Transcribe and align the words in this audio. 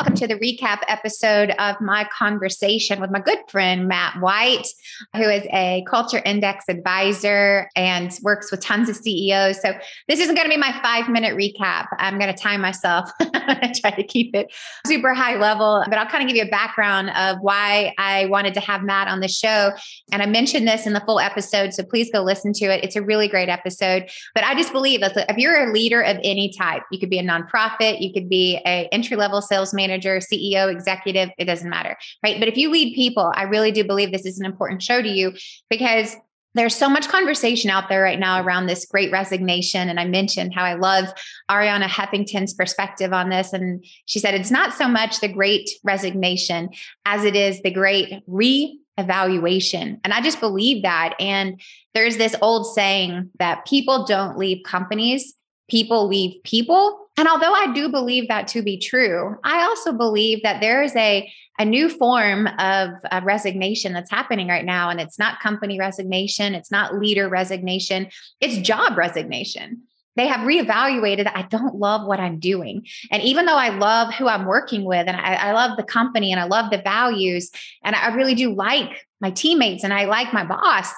Welcome 0.00 0.14
to 0.14 0.26
the 0.26 0.36
recap 0.36 0.78
episode 0.88 1.50
of 1.58 1.78
my 1.78 2.08
conversation 2.10 3.02
with 3.02 3.10
my 3.10 3.20
good 3.20 3.36
friend, 3.50 3.86
Matt 3.86 4.18
White, 4.18 4.66
who 5.14 5.24
is 5.24 5.42
a 5.52 5.84
culture 5.86 6.22
index 6.24 6.64
advisor 6.70 7.68
and 7.76 8.10
works 8.22 8.50
with 8.50 8.60
tons 8.60 8.88
of 8.88 8.96
CEOs. 8.96 9.60
So, 9.60 9.74
this 10.08 10.18
isn't 10.18 10.34
going 10.34 10.46
to 10.46 10.50
be 10.50 10.56
my 10.56 10.72
five 10.82 11.10
minute 11.10 11.36
recap. 11.36 11.88
I'm 11.98 12.18
going 12.18 12.34
to 12.34 12.42
time 12.42 12.62
myself, 12.62 13.10
try 13.20 13.90
to 13.90 14.02
keep 14.02 14.34
it 14.34 14.50
super 14.86 15.12
high 15.12 15.36
level, 15.36 15.84
but 15.86 15.98
I'll 15.98 16.08
kind 16.08 16.22
of 16.22 16.28
give 16.28 16.36
you 16.38 16.44
a 16.44 16.50
background 16.50 17.10
of 17.10 17.36
why 17.42 17.92
I 17.98 18.24
wanted 18.24 18.54
to 18.54 18.60
have 18.60 18.82
Matt 18.82 19.06
on 19.06 19.20
the 19.20 19.28
show. 19.28 19.72
And 20.12 20.22
I 20.22 20.26
mentioned 20.26 20.66
this 20.66 20.86
in 20.86 20.94
the 20.94 21.00
full 21.00 21.20
episode. 21.20 21.74
So, 21.74 21.82
please 21.82 22.10
go 22.10 22.22
listen 22.22 22.54
to 22.54 22.72
it. 22.72 22.82
It's 22.82 22.96
a 22.96 23.02
really 23.02 23.28
great 23.28 23.50
episode. 23.50 24.08
But 24.34 24.44
I 24.44 24.54
just 24.54 24.72
believe 24.72 25.02
that 25.02 25.14
if 25.28 25.36
you're 25.36 25.68
a 25.68 25.70
leader 25.74 26.00
of 26.00 26.16
any 26.24 26.54
type, 26.58 26.84
you 26.90 26.98
could 26.98 27.10
be 27.10 27.18
a 27.18 27.22
nonprofit, 27.22 28.00
you 28.00 28.14
could 28.14 28.30
be 28.30 28.62
a 28.64 28.88
entry 28.92 29.18
level 29.18 29.42
sales 29.42 29.74
manager, 29.74 29.89
CEO, 29.98 30.70
executive, 30.70 31.30
it 31.38 31.44
doesn't 31.44 31.68
matter, 31.68 31.96
right? 32.24 32.38
But 32.38 32.48
if 32.48 32.56
you 32.56 32.70
lead 32.70 32.94
people, 32.94 33.32
I 33.34 33.44
really 33.44 33.72
do 33.72 33.84
believe 33.84 34.12
this 34.12 34.26
is 34.26 34.38
an 34.38 34.46
important 34.46 34.82
show 34.82 35.02
to 35.02 35.08
you 35.08 35.32
because 35.68 36.16
there's 36.54 36.74
so 36.74 36.88
much 36.88 37.08
conversation 37.08 37.70
out 37.70 37.88
there 37.88 38.02
right 38.02 38.18
now 38.18 38.42
around 38.42 38.66
this 38.66 38.84
great 38.84 39.12
resignation. 39.12 39.88
And 39.88 40.00
I 40.00 40.04
mentioned 40.04 40.52
how 40.52 40.64
I 40.64 40.74
love 40.74 41.06
Arianna 41.50 41.86
Huffington's 41.86 42.54
perspective 42.54 43.12
on 43.12 43.28
this. 43.28 43.52
And 43.52 43.84
she 44.06 44.18
said 44.18 44.34
it's 44.34 44.50
not 44.50 44.74
so 44.74 44.88
much 44.88 45.20
the 45.20 45.28
great 45.28 45.70
resignation 45.84 46.70
as 47.04 47.24
it 47.24 47.36
is 47.36 47.62
the 47.62 47.70
great 47.70 48.22
re 48.26 48.80
evaluation. 48.98 50.00
And 50.04 50.12
I 50.12 50.20
just 50.20 50.40
believe 50.40 50.82
that. 50.82 51.14
And 51.18 51.60
there's 51.94 52.16
this 52.16 52.36
old 52.42 52.66
saying 52.74 53.30
that 53.38 53.64
people 53.64 54.04
don't 54.04 54.36
leave 54.36 54.62
companies, 54.64 55.34
people 55.70 56.08
leave 56.08 56.42
people. 56.42 56.98
And 57.16 57.28
although 57.28 57.52
I 57.52 57.72
do 57.72 57.88
believe 57.88 58.28
that 58.28 58.48
to 58.48 58.62
be 58.62 58.78
true, 58.78 59.36
I 59.44 59.62
also 59.62 59.92
believe 59.92 60.42
that 60.42 60.60
there 60.60 60.82
is 60.82 60.94
a, 60.96 61.30
a 61.58 61.64
new 61.64 61.88
form 61.88 62.46
of 62.58 62.90
uh, 63.10 63.20
resignation 63.22 63.92
that's 63.92 64.10
happening 64.10 64.48
right 64.48 64.64
now. 64.64 64.90
And 64.90 65.00
it's 65.00 65.18
not 65.18 65.40
company 65.40 65.78
resignation, 65.78 66.54
it's 66.54 66.70
not 66.70 66.98
leader 66.98 67.28
resignation, 67.28 68.08
it's 68.40 68.56
job 68.56 68.96
resignation. 68.96 69.82
They 70.16 70.26
have 70.26 70.40
reevaluated, 70.40 71.30
I 71.32 71.42
don't 71.42 71.76
love 71.76 72.06
what 72.06 72.20
I'm 72.20 72.38
doing. 72.38 72.86
And 73.10 73.22
even 73.22 73.46
though 73.46 73.56
I 73.56 73.68
love 73.68 74.12
who 74.14 74.26
I'm 74.26 74.44
working 74.46 74.84
with 74.84 75.06
and 75.06 75.16
I, 75.16 75.34
I 75.34 75.52
love 75.52 75.76
the 75.76 75.84
company 75.84 76.32
and 76.32 76.40
I 76.40 76.44
love 76.44 76.70
the 76.70 76.82
values, 76.82 77.50
and 77.84 77.94
I 77.94 78.14
really 78.14 78.34
do 78.34 78.52
like 78.52 79.06
my 79.20 79.30
teammates 79.30 79.84
and 79.84 79.94
I 79.94 80.06
like 80.06 80.32
my 80.32 80.44
boss, 80.44 80.92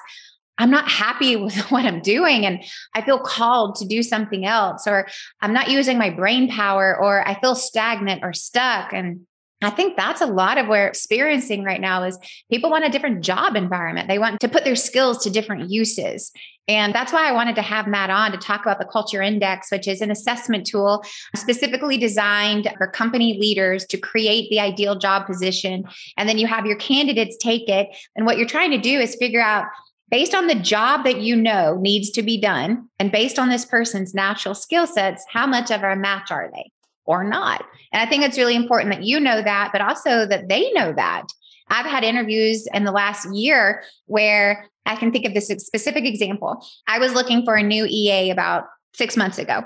I'm 0.57 0.71
not 0.71 0.89
happy 0.89 1.35
with 1.43 1.55
what 1.71 1.85
I'm 1.85 2.01
doing 2.01 2.45
and 2.45 2.63
I 2.93 3.01
feel 3.01 3.19
called 3.19 3.75
to 3.75 3.85
do 3.85 4.03
something 4.03 4.45
else, 4.45 4.87
or 4.87 5.07
I'm 5.41 5.53
not 5.53 5.69
using 5.69 5.97
my 5.97 6.09
brain 6.09 6.49
power, 6.49 6.97
or 6.99 7.27
I 7.27 7.39
feel 7.39 7.55
stagnant 7.55 8.23
or 8.23 8.33
stuck. 8.33 8.93
And 8.93 9.21
I 9.61 9.69
think 9.69 9.95
that's 9.95 10.21
a 10.21 10.25
lot 10.25 10.57
of 10.57 10.67
what 10.67 10.71
we're 10.71 10.87
experiencing 10.87 11.63
right 11.63 11.79
now 11.79 12.03
is 12.03 12.17
people 12.51 12.69
want 12.69 12.85
a 12.85 12.89
different 12.89 13.23
job 13.23 13.55
environment. 13.55 14.09
They 14.09 14.19
want 14.19 14.41
to 14.41 14.49
put 14.49 14.65
their 14.65 14.75
skills 14.75 15.23
to 15.23 15.29
different 15.29 15.69
uses. 15.69 16.31
And 16.67 16.93
that's 16.93 17.11
why 17.11 17.27
I 17.27 17.33
wanted 17.33 17.55
to 17.55 17.61
have 17.61 17.87
Matt 17.87 18.09
on 18.09 18.31
to 18.31 18.37
talk 18.37 18.61
about 18.61 18.79
the 18.79 18.85
Culture 18.85 19.21
Index, 19.21 19.69
which 19.71 19.87
is 19.87 20.01
an 20.01 20.11
assessment 20.11 20.65
tool 20.65 21.03
specifically 21.35 21.97
designed 21.97 22.69
for 22.77 22.87
company 22.87 23.37
leaders 23.39 23.85
to 23.87 23.97
create 23.97 24.49
the 24.49 24.59
ideal 24.59 24.97
job 24.97 25.27
position. 25.27 25.83
And 26.17 26.27
then 26.27 26.37
you 26.37 26.47
have 26.47 26.65
your 26.65 26.77
candidates 26.77 27.35
take 27.37 27.67
it. 27.67 27.89
And 28.15 28.25
what 28.25 28.37
you're 28.37 28.47
trying 28.47 28.71
to 28.71 28.77
do 28.77 28.99
is 28.99 29.15
figure 29.15 29.41
out 29.41 29.65
based 30.13 30.35
on 30.35 30.45
the 30.45 30.53
job 30.53 31.05
that 31.05 31.21
you 31.21 31.35
know 31.35 31.75
needs 31.81 32.11
to 32.11 32.21
be 32.21 32.39
done 32.39 32.87
and 32.99 33.11
based 33.11 33.39
on 33.39 33.49
this 33.49 33.65
person's 33.65 34.13
natural 34.13 34.53
skill 34.53 34.85
sets, 34.85 35.25
how 35.27 35.47
much 35.47 35.71
of 35.71 35.81
a 35.81 35.95
match 35.95 36.29
are 36.29 36.51
they 36.53 36.71
or 37.05 37.23
not? 37.23 37.65
And 37.91 37.99
I 37.99 38.05
think 38.05 38.23
it's 38.23 38.37
really 38.37 38.55
important 38.55 38.93
that 38.93 39.01
you 39.01 39.19
know 39.19 39.41
that, 39.41 39.71
but 39.71 39.81
also 39.81 40.27
that 40.27 40.49
they 40.49 40.71
know 40.73 40.93
that. 40.93 41.25
I've 41.69 41.87
had 41.87 42.03
interviews 42.03 42.67
in 42.75 42.83
the 42.83 42.91
last 42.91 43.27
year 43.33 43.81
where 44.05 44.69
I 44.85 44.97
can 44.97 45.11
think 45.11 45.25
of 45.25 45.33
this 45.33 45.47
specific 45.47 46.05
example. 46.05 46.63
I 46.85 46.99
was 46.99 47.15
looking 47.15 47.43
for 47.43 47.55
a 47.55 47.63
new 47.63 47.87
EA 47.89 48.29
about 48.29 48.65
six 48.93 49.17
months 49.17 49.39
ago. 49.39 49.63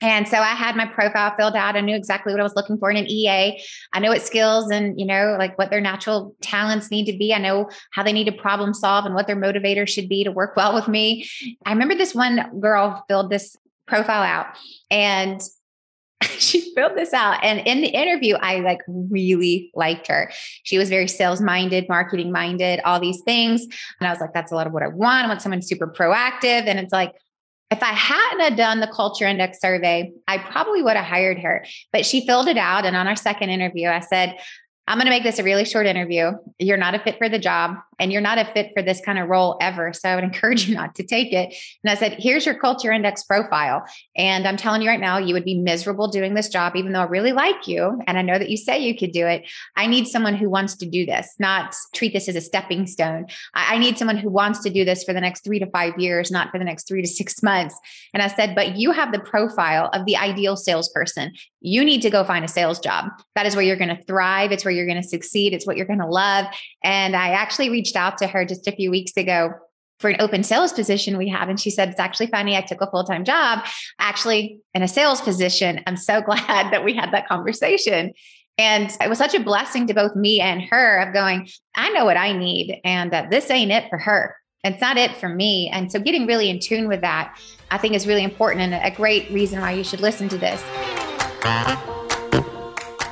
And 0.00 0.28
so 0.28 0.38
I 0.38 0.54
had 0.54 0.76
my 0.76 0.86
profile 0.86 1.34
filled 1.36 1.56
out. 1.56 1.76
I 1.76 1.80
knew 1.80 1.96
exactly 1.96 2.32
what 2.32 2.40
I 2.40 2.44
was 2.44 2.54
looking 2.54 2.78
for 2.78 2.90
in 2.90 2.96
an 2.96 3.10
EA. 3.10 3.60
I 3.92 4.00
know 4.00 4.10
what 4.10 4.22
skills 4.22 4.70
and, 4.70 4.98
you 4.98 5.06
know, 5.06 5.36
like 5.38 5.58
what 5.58 5.70
their 5.70 5.80
natural 5.80 6.36
talents 6.40 6.90
need 6.90 7.06
to 7.06 7.18
be. 7.18 7.34
I 7.34 7.38
know 7.38 7.68
how 7.92 8.02
they 8.02 8.12
need 8.12 8.26
to 8.26 8.32
problem 8.32 8.74
solve 8.74 9.06
and 9.06 9.14
what 9.14 9.26
their 9.26 9.36
motivator 9.36 9.88
should 9.88 10.08
be 10.08 10.22
to 10.24 10.30
work 10.30 10.56
well 10.56 10.74
with 10.74 10.86
me. 10.86 11.28
I 11.66 11.72
remember 11.72 11.96
this 11.96 12.14
one 12.14 12.60
girl 12.60 13.04
filled 13.08 13.30
this 13.30 13.56
profile 13.88 14.22
out 14.22 14.46
and 14.90 15.40
she 16.22 16.72
filled 16.74 16.96
this 16.96 17.12
out 17.12 17.42
and 17.42 17.60
in 17.66 17.80
the 17.80 17.88
interview 17.88 18.34
i 18.40 18.58
like 18.58 18.80
really 18.88 19.70
liked 19.74 20.08
her 20.08 20.30
she 20.64 20.76
was 20.76 20.88
very 20.88 21.06
sales 21.06 21.40
minded 21.40 21.86
marketing 21.88 22.32
minded 22.32 22.80
all 22.84 22.98
these 22.98 23.20
things 23.22 23.62
and 23.62 24.06
i 24.06 24.10
was 24.10 24.20
like 24.20 24.32
that's 24.34 24.50
a 24.50 24.54
lot 24.54 24.66
of 24.66 24.72
what 24.72 24.82
i 24.82 24.88
want 24.88 25.24
i 25.24 25.28
want 25.28 25.40
someone 25.40 25.62
super 25.62 25.86
proactive 25.86 26.66
and 26.66 26.78
it's 26.78 26.92
like 26.92 27.14
if 27.70 27.82
I 27.82 27.92
hadn't 27.92 28.56
done 28.56 28.80
the 28.80 28.86
culture 28.86 29.26
index 29.26 29.60
survey, 29.60 30.12
I 30.26 30.38
probably 30.38 30.82
would 30.82 30.96
have 30.96 31.04
hired 31.04 31.38
her. 31.40 31.66
But 31.92 32.06
she 32.06 32.26
filled 32.26 32.48
it 32.48 32.56
out. 32.56 32.86
And 32.86 32.96
on 32.96 33.06
our 33.06 33.16
second 33.16 33.50
interview, 33.50 33.88
I 33.88 34.00
said, 34.00 34.38
I'm 34.88 34.96
going 34.96 35.04
to 35.04 35.10
make 35.10 35.22
this 35.22 35.38
a 35.38 35.44
really 35.44 35.66
short 35.66 35.86
interview. 35.86 36.32
You're 36.58 36.78
not 36.78 36.94
a 36.94 36.98
fit 36.98 37.18
for 37.18 37.28
the 37.28 37.38
job 37.38 37.76
and 37.98 38.10
you're 38.10 38.22
not 38.22 38.38
a 38.38 38.46
fit 38.46 38.70
for 38.74 38.82
this 38.82 39.02
kind 39.04 39.18
of 39.18 39.28
role 39.28 39.58
ever. 39.60 39.92
So 39.92 40.08
I 40.08 40.14
would 40.14 40.24
encourage 40.32 40.66
you 40.66 40.74
not 40.74 40.94
to 40.94 41.02
take 41.02 41.32
it. 41.32 41.54
And 41.84 41.90
I 41.90 41.94
said, 41.94 42.16
here's 42.18 42.46
your 42.46 42.58
culture 42.58 42.90
index 42.90 43.22
profile. 43.22 43.84
And 44.16 44.48
I'm 44.48 44.56
telling 44.56 44.80
you 44.80 44.88
right 44.88 44.98
now, 44.98 45.18
you 45.18 45.34
would 45.34 45.44
be 45.44 45.58
miserable 45.58 46.08
doing 46.08 46.32
this 46.32 46.48
job, 46.48 46.74
even 46.74 46.92
though 46.92 47.00
I 47.00 47.04
really 47.04 47.32
like 47.32 47.68
you. 47.68 48.00
And 48.06 48.18
I 48.18 48.22
know 48.22 48.38
that 48.38 48.48
you 48.48 48.56
say 48.56 48.78
you 48.78 48.96
could 48.96 49.12
do 49.12 49.26
it. 49.26 49.46
I 49.76 49.86
need 49.86 50.06
someone 50.06 50.34
who 50.34 50.48
wants 50.48 50.74
to 50.76 50.86
do 50.86 51.04
this, 51.04 51.34
not 51.38 51.74
treat 51.94 52.14
this 52.14 52.26
as 52.26 52.36
a 52.36 52.40
stepping 52.40 52.86
stone. 52.86 53.26
I 53.52 53.76
need 53.76 53.98
someone 53.98 54.16
who 54.16 54.30
wants 54.30 54.60
to 54.60 54.70
do 54.70 54.86
this 54.86 55.04
for 55.04 55.12
the 55.12 55.20
next 55.20 55.44
three 55.44 55.58
to 55.58 55.66
five 55.66 55.98
years, 55.98 56.30
not 56.30 56.50
for 56.50 56.58
the 56.58 56.64
next 56.64 56.88
three 56.88 57.02
to 57.02 57.08
six 57.08 57.42
months. 57.42 57.78
And 58.14 58.22
I 58.22 58.28
said, 58.28 58.54
but 58.54 58.78
you 58.78 58.92
have 58.92 59.12
the 59.12 59.20
profile 59.20 59.90
of 59.92 60.06
the 60.06 60.16
ideal 60.16 60.56
salesperson. 60.56 61.32
You 61.60 61.84
need 61.84 62.00
to 62.02 62.10
go 62.10 62.24
find 62.24 62.44
a 62.44 62.48
sales 62.48 62.78
job. 62.78 63.10
That 63.34 63.44
is 63.44 63.54
where 63.54 63.64
you're 63.64 63.76
going 63.76 63.94
to 63.94 64.02
thrive. 64.04 64.52
It's 64.52 64.64
where 64.64 64.72
you're 64.78 64.86
going 64.86 65.02
to 65.02 65.08
succeed. 65.08 65.52
It's 65.52 65.66
what 65.66 65.76
you're 65.76 65.86
going 65.86 65.98
to 65.98 66.06
love. 66.06 66.46
And 66.82 67.14
I 67.14 67.30
actually 67.30 67.70
reached 67.70 67.96
out 67.96 68.18
to 68.18 68.26
her 68.26 68.44
just 68.44 68.66
a 68.66 68.72
few 68.72 68.90
weeks 68.90 69.16
ago 69.16 69.50
for 70.00 70.10
an 70.10 70.20
open 70.20 70.42
sales 70.42 70.72
position 70.72 71.18
we 71.18 71.28
have. 71.28 71.48
And 71.48 71.58
she 71.58 71.70
said, 71.70 71.88
It's 71.88 72.00
actually 72.00 72.28
funny. 72.28 72.56
I 72.56 72.60
took 72.60 72.80
a 72.80 72.90
full 72.90 73.04
time 73.04 73.24
job 73.24 73.64
actually 73.98 74.60
in 74.74 74.82
a 74.82 74.88
sales 74.88 75.20
position. 75.20 75.80
I'm 75.86 75.96
so 75.96 76.20
glad 76.26 76.72
that 76.72 76.84
we 76.84 76.94
had 76.94 77.12
that 77.12 77.28
conversation. 77.28 78.12
And 78.56 78.90
it 79.00 79.08
was 79.08 79.18
such 79.18 79.34
a 79.34 79.40
blessing 79.40 79.86
to 79.86 79.94
both 79.94 80.16
me 80.16 80.40
and 80.40 80.60
her 80.62 80.98
of 80.98 81.14
going, 81.14 81.48
I 81.76 81.90
know 81.90 82.04
what 82.04 82.16
I 82.16 82.32
need, 82.32 82.80
and 82.84 83.14
uh, 83.14 83.26
this 83.30 83.50
ain't 83.50 83.70
it 83.70 83.88
for 83.88 83.98
her. 83.98 84.34
It's 84.64 84.80
not 84.80 84.96
it 84.96 85.16
for 85.16 85.28
me. 85.28 85.70
And 85.72 85.92
so 85.92 86.00
getting 86.00 86.26
really 86.26 86.50
in 86.50 86.58
tune 86.58 86.88
with 86.88 87.00
that, 87.02 87.38
I 87.70 87.78
think 87.78 87.94
is 87.94 88.08
really 88.08 88.24
important 88.24 88.62
and 88.62 88.74
a 88.74 88.94
great 88.94 89.30
reason 89.30 89.60
why 89.60 89.72
you 89.72 89.84
should 89.84 90.00
listen 90.00 90.28
to 90.30 90.38
this. 90.38 90.60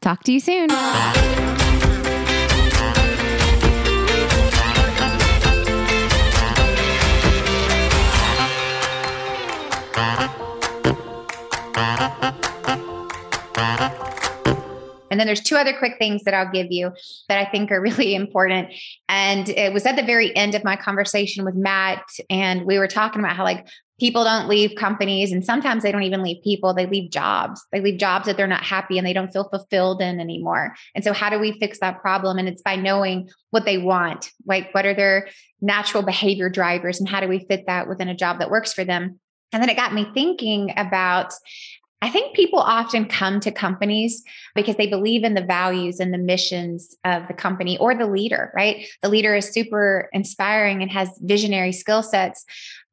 Talk 0.00 0.22
to 0.24 0.32
you 0.32 0.40
soon. 0.40 0.70
And 15.16 15.20
then 15.20 15.26
there's 15.26 15.40
two 15.40 15.56
other 15.56 15.72
quick 15.72 15.94
things 15.98 16.24
that 16.24 16.34
I'll 16.34 16.52
give 16.52 16.66
you 16.68 16.92
that 17.30 17.38
I 17.38 17.50
think 17.50 17.72
are 17.72 17.80
really 17.80 18.14
important. 18.14 18.68
And 19.08 19.48
it 19.48 19.72
was 19.72 19.86
at 19.86 19.96
the 19.96 20.02
very 20.02 20.36
end 20.36 20.54
of 20.54 20.62
my 20.62 20.76
conversation 20.76 21.42
with 21.42 21.54
Matt, 21.54 22.04
and 22.28 22.66
we 22.66 22.78
were 22.78 22.86
talking 22.86 23.20
about 23.20 23.34
how 23.34 23.42
like 23.44 23.66
people 23.98 24.24
don't 24.24 24.48
leave 24.48 24.74
companies 24.76 25.32
and 25.32 25.44
sometimes 25.44 25.82
they 25.82 25.90
don't 25.90 26.02
even 26.02 26.22
leave 26.22 26.42
people 26.42 26.74
they 26.74 26.86
leave 26.86 27.10
jobs. 27.10 27.64
They 27.72 27.80
leave 27.80 27.98
jobs 27.98 28.26
that 28.26 28.36
they're 28.36 28.46
not 28.46 28.62
happy 28.62 28.98
and 28.98 29.06
they 29.06 29.12
don't 29.12 29.32
feel 29.32 29.48
fulfilled 29.48 30.02
in 30.02 30.20
anymore. 30.20 30.74
And 30.94 31.02
so 31.02 31.12
how 31.12 31.30
do 31.30 31.38
we 31.38 31.58
fix 31.58 31.80
that 31.80 32.00
problem? 32.00 32.38
And 32.38 32.48
it's 32.48 32.62
by 32.62 32.76
knowing 32.76 33.30
what 33.50 33.64
they 33.64 33.78
want 33.78 34.30
like 34.44 34.72
what 34.74 34.86
are 34.86 34.94
their 34.94 35.28
natural 35.60 36.02
behavior 36.02 36.50
drivers 36.50 37.00
and 37.00 37.08
how 37.08 37.20
do 37.20 37.28
we 37.28 37.46
fit 37.46 37.64
that 37.66 37.88
within 37.88 38.08
a 38.08 38.14
job 38.14 38.38
that 38.40 38.50
works 38.50 38.72
for 38.72 38.84
them? 38.84 39.18
And 39.52 39.62
then 39.62 39.70
it 39.70 39.76
got 39.76 39.94
me 39.94 40.06
thinking 40.12 40.74
about 40.76 41.32
I 42.02 42.10
think 42.10 42.36
people 42.36 42.58
often 42.58 43.06
come 43.06 43.40
to 43.40 43.50
companies 43.50 44.22
because 44.54 44.76
they 44.76 44.86
believe 44.86 45.24
in 45.24 45.34
the 45.34 45.42
values 45.42 45.98
and 45.98 46.12
the 46.12 46.18
missions 46.18 46.94
of 47.04 47.26
the 47.26 47.34
company 47.34 47.78
or 47.78 47.94
the 47.94 48.06
leader, 48.06 48.52
right? 48.54 48.86
The 49.02 49.08
leader 49.08 49.34
is 49.34 49.48
super 49.48 50.10
inspiring 50.12 50.82
and 50.82 50.90
has 50.90 51.08
visionary 51.22 51.72
skill 51.72 52.02
sets. 52.02 52.44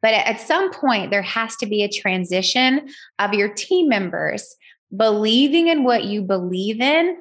But 0.02 0.14
at 0.14 0.40
some 0.40 0.72
point, 0.72 1.12
there 1.12 1.22
has 1.22 1.56
to 1.58 1.66
be 1.66 1.84
a 1.84 1.90
transition 1.90 2.88
of 3.20 3.34
your 3.34 3.50
team 3.50 3.90
members 3.90 4.56
believing 4.96 5.68
in 5.68 5.84
what 5.84 6.06
you 6.06 6.22
believe 6.22 6.80
in 6.80 7.18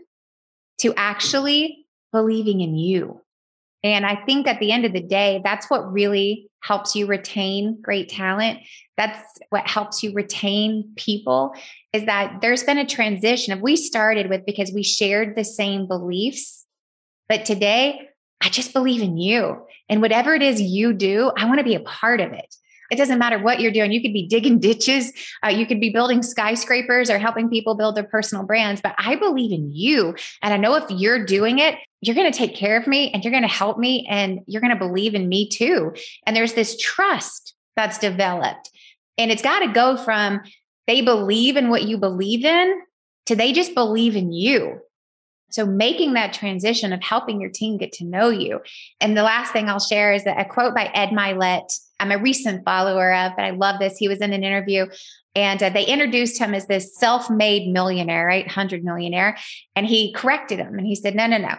to 0.78 0.94
actually 0.96 1.86
believing 2.12 2.60
in 2.60 2.76
you. 2.76 3.20
And 3.84 4.06
I 4.06 4.16
think 4.24 4.46
at 4.46 4.60
the 4.60 4.70
end 4.70 4.84
of 4.84 4.92
the 4.92 5.02
day, 5.02 5.40
that's 5.44 5.68
what 5.68 5.92
really 5.92 6.48
helps 6.60 6.94
you 6.94 7.06
retain 7.06 7.80
great 7.82 8.08
talent. 8.08 8.60
That's 8.96 9.18
what 9.50 9.66
helps 9.66 10.02
you 10.02 10.12
retain 10.12 10.92
people 10.96 11.54
is 11.92 12.04
that 12.06 12.38
there's 12.40 12.62
been 12.62 12.78
a 12.78 12.86
transition 12.86 13.52
of 13.52 13.60
we 13.60 13.76
started 13.76 14.28
with 14.28 14.46
because 14.46 14.70
we 14.72 14.82
shared 14.82 15.34
the 15.34 15.44
same 15.44 15.88
beliefs. 15.88 16.64
But 17.28 17.44
today, 17.44 18.08
I 18.40 18.48
just 18.48 18.72
believe 18.72 19.02
in 19.02 19.16
you. 19.16 19.66
And 19.88 20.00
whatever 20.00 20.34
it 20.34 20.42
is 20.42 20.60
you 20.60 20.92
do, 20.92 21.32
I 21.36 21.46
want 21.46 21.58
to 21.58 21.64
be 21.64 21.74
a 21.74 21.80
part 21.80 22.20
of 22.20 22.32
it. 22.32 22.54
It 22.92 22.96
doesn't 22.96 23.18
matter 23.18 23.38
what 23.38 23.58
you're 23.58 23.72
doing. 23.72 23.90
You 23.90 24.02
could 24.02 24.12
be 24.12 24.28
digging 24.28 24.60
ditches, 24.60 25.12
uh, 25.44 25.48
you 25.48 25.66
could 25.66 25.80
be 25.80 25.90
building 25.90 26.22
skyscrapers 26.22 27.10
or 27.10 27.18
helping 27.18 27.48
people 27.48 27.74
build 27.74 27.96
their 27.96 28.04
personal 28.04 28.44
brands. 28.44 28.80
But 28.80 28.94
I 28.98 29.16
believe 29.16 29.50
in 29.50 29.72
you. 29.72 30.14
And 30.42 30.52
I 30.52 30.58
know 30.58 30.74
if 30.76 30.84
you're 30.90 31.24
doing 31.24 31.58
it, 31.58 31.76
you're 32.02 32.14
going 32.14 32.30
to 32.30 32.36
take 32.36 32.54
care 32.54 32.78
of 32.78 32.86
me 32.86 33.10
and 33.12 33.24
you're 33.24 33.32
going 33.32 33.42
to 33.42 33.48
help 33.48 33.78
me 33.78 34.06
and 34.10 34.40
you're 34.46 34.60
going 34.60 34.76
to 34.76 34.78
believe 34.78 35.14
in 35.14 35.28
me 35.28 35.48
too. 35.48 35.94
And 36.26 36.36
there's 36.36 36.52
this 36.52 36.76
trust 36.76 37.54
that's 37.76 37.98
developed. 37.98 38.70
And 39.16 39.30
it's 39.30 39.42
got 39.42 39.60
to 39.60 39.72
go 39.72 39.96
from 39.96 40.42
they 40.86 41.00
believe 41.00 41.56
in 41.56 41.70
what 41.70 41.84
you 41.84 41.96
believe 41.96 42.44
in 42.44 42.80
to 43.26 43.36
they 43.36 43.52
just 43.52 43.74
believe 43.74 44.16
in 44.16 44.32
you. 44.32 44.80
So 45.52 45.66
making 45.66 46.14
that 46.14 46.32
transition 46.32 46.92
of 46.92 47.02
helping 47.02 47.40
your 47.40 47.50
team 47.50 47.76
get 47.76 47.92
to 47.94 48.04
know 48.04 48.30
you. 48.30 48.60
And 49.00 49.16
the 49.16 49.22
last 49.22 49.52
thing 49.52 49.68
I'll 49.68 49.78
share 49.78 50.12
is 50.12 50.24
that 50.24 50.40
a 50.40 50.48
quote 50.48 50.74
by 50.74 50.90
Ed 50.94 51.10
Mylett. 51.10 51.70
I'm 52.02 52.10
a 52.10 52.18
recent 52.18 52.64
follower 52.64 53.14
of, 53.14 53.32
but 53.36 53.44
I 53.44 53.50
love 53.50 53.78
this. 53.78 53.96
He 53.96 54.08
was 54.08 54.20
in 54.20 54.32
an 54.32 54.42
interview 54.42 54.86
and 55.36 55.62
uh, 55.62 55.70
they 55.70 55.86
introduced 55.86 56.38
him 56.38 56.52
as 56.52 56.66
this 56.66 56.98
self-made 56.98 57.72
millionaire, 57.72 58.26
right? 58.26 58.44
100 58.44 58.84
millionaire. 58.84 59.38
And 59.76 59.86
he 59.86 60.12
corrected 60.12 60.58
him 60.58 60.76
and 60.78 60.86
he 60.86 60.96
said, 60.96 61.14
no, 61.14 61.26
no, 61.26 61.38
no. 61.38 61.54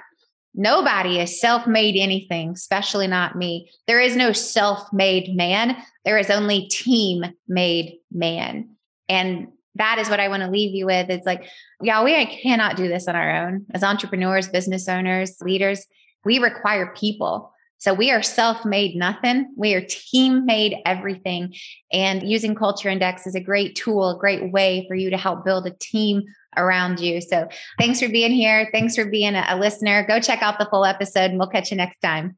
Nobody 0.54 1.20
is 1.20 1.40
self 1.40 1.66
made 1.66 1.96
anything, 1.96 2.52
especially 2.52 3.08
not 3.08 3.36
me. 3.36 3.72
There 3.88 4.00
is 4.00 4.16
no 4.16 4.34
self 4.34 4.92
made 4.92 5.36
man. 5.36 5.78
There 6.06 6.18
is 6.18 6.30
only 6.30 6.68
team 6.68 7.24
made 7.48 8.00
man. 8.12 8.76
And 9.10 9.48
that 9.76 9.98
is 9.98 10.10
what 10.10 10.20
I 10.20 10.28
want 10.28 10.44
to 10.44 10.52
leave 10.52 10.76
you 10.76 10.86
with. 10.86 11.10
It's 11.10 11.26
like, 11.26 11.50
yeah, 11.82 12.04
we 12.04 12.26
cannot 12.44 12.78
do 12.78 12.88
this 12.88 13.08
on 13.08 13.16
our 13.16 13.48
own. 13.48 13.66
As 13.74 13.84
entrepreneurs, 13.84 14.48
business 14.50 14.88
owners, 14.88 15.42
leaders, 15.42 15.88
we 16.24 16.38
require 16.38 16.94
people. 16.96 17.53
So 17.84 17.94
we 17.94 18.12
are 18.12 18.24
self 18.24 18.64
made 18.64 18.96
nothing. 18.96 19.54
We 19.58 19.74
are 19.74 19.82
team 19.86 20.46
made 20.46 20.78
everything. 20.86 21.54
And 21.92 22.24
using 22.24 22.56
Culture 22.56 22.88
Index 22.88 23.28
is 23.28 23.36
a 23.36 23.42
great 23.42 23.76
tool, 23.76 24.12
a 24.12 24.18
great 24.18 24.54
way 24.54 24.86
for 24.88 24.96
you 24.96 25.10
to 25.10 25.18
help 25.18 25.44
build 25.44 25.68
a 25.68 25.72
team 25.72 26.22
around 26.56 27.02
you. 27.02 27.20
So 27.20 27.50
thanks 27.78 28.00
for 28.00 28.08
being 28.08 28.32
here. 28.32 28.70
Thanks 28.72 28.96
for 28.96 29.04
being 29.04 29.36
a, 29.36 29.46
a 29.50 29.58
listener. 29.58 30.08
Go 30.08 30.22
check 30.22 30.42
out 30.42 30.60
the 30.60 30.68
full 30.72 30.86
episode 30.86 31.32
and 31.32 31.38
we'll 31.38 31.50
catch 31.50 31.72
you 31.72 31.78
next 31.78 32.00
time. 32.00 32.38